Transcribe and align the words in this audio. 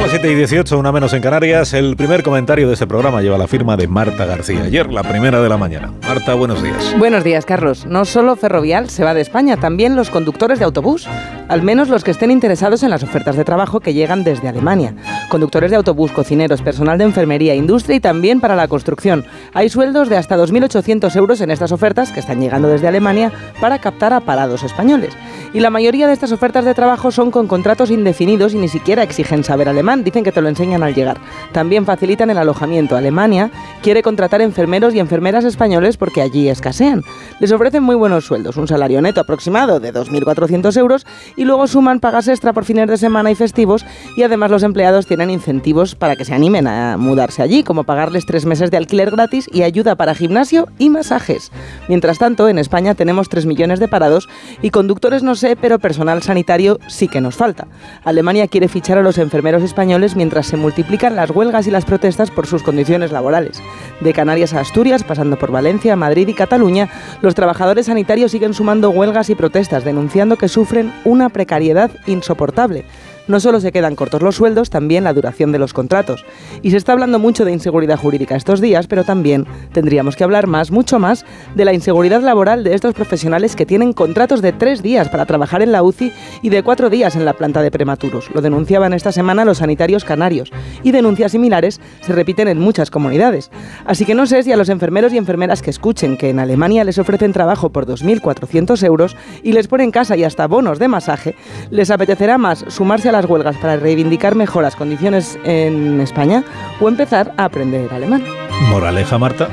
7 0.00 0.32
y 0.32 0.34
18, 0.34 0.78
una 0.78 0.90
menos 0.90 1.12
en 1.12 1.20
Canarias. 1.20 1.74
El 1.74 1.96
primer 1.96 2.22
comentario 2.22 2.66
de 2.66 2.72
este 2.72 2.86
programa 2.86 3.20
lleva 3.20 3.36
la 3.36 3.46
firma 3.46 3.76
de 3.76 3.88
Marta 3.88 4.24
García. 4.24 4.62
Ayer, 4.62 4.90
la 4.90 5.02
primera 5.02 5.42
de 5.42 5.48
la 5.50 5.58
mañana. 5.58 5.92
Marta, 6.08 6.32
buenos 6.32 6.62
días. 6.62 6.94
Buenos 6.98 7.24
días, 7.24 7.44
Carlos. 7.44 7.84
No 7.84 8.06
solo 8.06 8.34
Ferrovial 8.36 8.88
se 8.88 9.04
va 9.04 9.12
de 9.12 9.20
España, 9.20 9.58
también 9.58 9.94
los 9.94 10.08
conductores 10.08 10.58
de 10.58 10.64
autobús. 10.64 11.06
Al 11.48 11.62
menos 11.62 11.90
los 11.90 12.04
que 12.04 12.10
estén 12.10 12.30
interesados 12.30 12.82
en 12.82 12.88
las 12.88 13.02
ofertas 13.02 13.36
de 13.36 13.44
trabajo 13.44 13.80
que 13.80 13.92
llegan 13.92 14.24
desde 14.24 14.48
Alemania. 14.48 14.94
Conductores 15.32 15.70
de 15.70 15.78
autobús, 15.78 16.12
cocineros, 16.12 16.60
personal 16.60 16.98
de 16.98 17.04
enfermería, 17.04 17.54
industria 17.54 17.96
y 17.96 18.00
también 18.00 18.38
para 18.38 18.54
la 18.54 18.68
construcción. 18.68 19.24
Hay 19.54 19.70
sueldos 19.70 20.10
de 20.10 20.18
hasta 20.18 20.36
2.800 20.36 21.16
euros 21.16 21.40
en 21.40 21.50
estas 21.50 21.72
ofertas 21.72 22.12
que 22.12 22.20
están 22.20 22.42
llegando 22.42 22.68
desde 22.68 22.86
Alemania 22.86 23.32
para 23.58 23.78
captar 23.78 24.12
a 24.12 24.20
parados 24.20 24.62
españoles. 24.62 25.14
Y 25.54 25.60
la 25.60 25.70
mayoría 25.70 26.06
de 26.06 26.12
estas 26.12 26.32
ofertas 26.32 26.66
de 26.66 26.74
trabajo 26.74 27.10
son 27.10 27.30
con 27.30 27.46
contratos 27.46 27.90
indefinidos 27.90 28.52
y 28.52 28.58
ni 28.58 28.68
siquiera 28.68 29.02
exigen 29.02 29.42
saber 29.42 29.70
alemán, 29.70 30.04
dicen 30.04 30.22
que 30.22 30.32
te 30.32 30.42
lo 30.42 30.50
enseñan 30.50 30.82
al 30.82 30.94
llegar. 30.94 31.16
También 31.52 31.86
facilitan 31.86 32.28
el 32.28 32.36
alojamiento. 32.36 32.94
Alemania 32.94 33.50
quiere 33.82 34.02
contratar 34.02 34.42
enfermeros 34.42 34.94
y 34.94 34.98
enfermeras 34.98 35.46
españoles 35.46 35.96
porque 35.96 36.20
allí 36.20 36.50
escasean. 36.50 37.04
Les 37.40 37.52
ofrecen 37.52 37.82
muy 37.82 37.96
buenos 37.96 38.26
sueldos, 38.26 38.58
un 38.58 38.68
salario 38.68 39.00
neto 39.00 39.22
aproximado 39.22 39.80
de 39.80 39.94
2.400 39.94 40.76
euros 40.76 41.06
y 41.36 41.44
luego 41.46 41.66
suman 41.66 42.00
pagas 42.00 42.28
extra 42.28 42.52
por 42.52 42.66
fines 42.66 42.86
de 42.86 42.98
semana 42.98 43.30
y 43.30 43.34
festivos 43.34 43.86
y 44.14 44.24
además 44.24 44.50
los 44.50 44.62
empleados 44.62 45.06
tienen 45.06 45.21
incentivos 45.30 45.94
para 45.94 46.16
que 46.16 46.24
se 46.24 46.34
animen 46.34 46.66
a 46.66 46.96
mudarse 46.96 47.42
allí, 47.42 47.62
como 47.62 47.84
pagarles 47.84 48.26
tres 48.26 48.46
meses 48.46 48.70
de 48.70 48.76
alquiler 48.76 49.10
gratis 49.10 49.48
y 49.52 49.62
ayuda 49.62 49.96
para 49.96 50.14
gimnasio 50.14 50.68
y 50.78 50.90
masajes. 50.90 51.50
Mientras 51.88 52.18
tanto, 52.18 52.48
en 52.48 52.58
España 52.58 52.94
tenemos 52.94 53.28
3 53.28 53.46
millones 53.46 53.80
de 53.80 53.88
parados 53.88 54.28
y 54.62 54.70
conductores 54.70 55.22
no 55.22 55.34
sé, 55.34 55.56
pero 55.56 55.78
personal 55.78 56.22
sanitario 56.22 56.78
sí 56.88 57.08
que 57.08 57.20
nos 57.20 57.36
falta. 57.36 57.66
Alemania 58.04 58.48
quiere 58.48 58.68
fichar 58.68 58.98
a 58.98 59.02
los 59.02 59.18
enfermeros 59.18 59.62
españoles 59.62 60.16
mientras 60.16 60.46
se 60.46 60.56
multiplican 60.56 61.16
las 61.16 61.30
huelgas 61.30 61.66
y 61.66 61.70
las 61.70 61.84
protestas 61.84 62.30
por 62.30 62.46
sus 62.46 62.62
condiciones 62.62 63.12
laborales. 63.12 63.62
De 64.00 64.12
Canarias 64.12 64.54
a 64.54 64.60
Asturias, 64.60 65.04
pasando 65.04 65.38
por 65.38 65.50
Valencia, 65.50 65.96
Madrid 65.96 66.28
y 66.28 66.34
Cataluña, 66.34 66.88
los 67.20 67.34
trabajadores 67.34 67.86
sanitarios 67.86 68.32
siguen 68.32 68.54
sumando 68.54 68.90
huelgas 68.90 69.30
y 69.30 69.34
protestas, 69.34 69.84
denunciando 69.84 70.36
que 70.36 70.48
sufren 70.48 70.92
una 71.04 71.28
precariedad 71.28 71.90
insoportable. 72.06 72.84
No 73.28 73.38
solo 73.38 73.60
se 73.60 73.70
quedan 73.70 73.94
cortos 73.94 74.22
los 74.22 74.36
sueldos, 74.36 74.70
también 74.70 75.04
la 75.04 75.12
duración 75.12 75.52
de 75.52 75.58
los 75.58 75.72
contratos. 75.72 76.24
Y 76.62 76.72
se 76.72 76.76
está 76.76 76.92
hablando 76.92 77.18
mucho 77.18 77.44
de 77.44 77.52
inseguridad 77.52 77.98
jurídica 77.98 78.34
estos 78.34 78.60
días, 78.60 78.86
pero 78.88 79.04
también 79.04 79.46
tendríamos 79.72 80.16
que 80.16 80.24
hablar 80.24 80.48
más, 80.48 80.70
mucho 80.70 80.98
más, 80.98 81.24
de 81.54 81.64
la 81.64 81.72
inseguridad 81.72 82.22
laboral 82.22 82.64
de 82.64 82.74
estos 82.74 82.94
profesionales 82.94 83.54
que 83.54 83.66
tienen 83.66 83.92
contratos 83.92 84.42
de 84.42 84.52
tres 84.52 84.82
días 84.82 85.08
para 85.08 85.26
trabajar 85.26 85.62
en 85.62 85.70
la 85.70 85.82
UCI 85.82 86.12
y 86.42 86.48
de 86.48 86.62
cuatro 86.62 86.90
días 86.90 87.14
en 87.14 87.24
la 87.24 87.34
planta 87.34 87.62
de 87.62 87.70
prematuros. 87.70 88.28
Lo 88.34 88.40
denunciaban 88.40 88.92
esta 88.92 89.12
semana 89.12 89.44
los 89.44 89.58
sanitarios 89.58 90.04
canarios. 90.04 90.50
Y 90.82 90.90
denuncias 90.90 91.32
similares 91.32 91.80
se 92.00 92.12
repiten 92.12 92.48
en 92.48 92.58
muchas 92.58 92.90
comunidades. 92.90 93.50
Así 93.84 94.04
que 94.04 94.14
no 94.14 94.26
sé 94.26 94.42
si 94.42 94.52
a 94.52 94.56
los 94.56 94.68
enfermeros 94.68 95.12
y 95.12 95.18
enfermeras 95.18 95.62
que 95.62 95.70
escuchen 95.70 96.16
que 96.16 96.30
en 96.30 96.40
Alemania 96.40 96.82
les 96.82 96.98
ofrecen 96.98 97.32
trabajo 97.32 97.70
por 97.70 97.86
2.400 97.86 98.84
euros 98.84 99.16
y 99.42 99.52
les 99.52 99.68
ponen 99.68 99.92
casa 99.92 100.16
y 100.16 100.24
hasta 100.24 100.48
bonos 100.48 100.78
de 100.78 100.88
masaje, 100.88 101.36
les 101.70 101.90
apetecerá 101.90 102.38
más 102.38 102.64
sumarse 102.68 103.11
a 103.12 103.20
las 103.20 103.26
huelgas 103.26 103.56
para 103.56 103.76
reivindicar 103.76 104.34
mejoras 104.34 104.76
condiciones 104.76 105.38
en 105.44 106.00
España 106.00 106.44
o 106.80 106.88
empezar 106.88 107.32
a 107.36 107.44
aprender 107.44 107.92
alemán. 107.92 108.24
Moraleja, 108.68 109.18
Marta. 109.18 109.48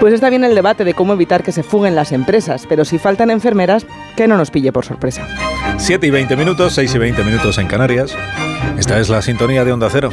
Pues 0.00 0.14
está 0.14 0.30
bien 0.30 0.42
el 0.42 0.54
debate 0.54 0.82
de 0.82 0.94
cómo 0.94 1.12
evitar 1.12 1.44
que 1.44 1.52
se 1.52 1.62
fuguen 1.62 1.94
las 1.94 2.10
empresas, 2.10 2.66
pero 2.68 2.84
si 2.84 2.98
faltan 2.98 3.30
enfermeras, 3.30 3.86
que 4.16 4.26
no 4.26 4.36
nos 4.36 4.50
pille 4.50 4.72
por 4.72 4.84
sorpresa. 4.84 5.26
7 5.76 6.06
y 6.06 6.10
20 6.10 6.36
minutos, 6.36 6.72
6 6.74 6.94
y 6.94 6.98
20 6.98 7.22
minutos 7.22 7.58
en 7.58 7.68
Canarias. 7.68 8.16
Esta 8.76 8.98
es 8.98 9.08
la 9.08 9.22
sintonía 9.22 9.64
de 9.64 9.72
Onda 9.72 9.88
Cero. 9.90 10.10